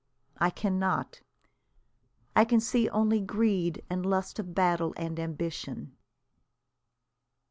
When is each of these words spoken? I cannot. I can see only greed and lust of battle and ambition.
I 0.39 0.49
cannot. 0.49 1.21
I 2.35 2.43
can 2.43 2.59
see 2.59 2.89
only 2.89 3.19
greed 3.21 3.85
and 3.87 4.03
lust 4.03 4.39
of 4.39 4.55
battle 4.55 4.95
and 4.97 5.19
ambition. 5.19 5.95